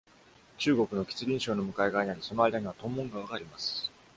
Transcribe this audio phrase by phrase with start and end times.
[0.57, 3.91] 中国の吉林省の向かい側にあり、その間には屯門川があります。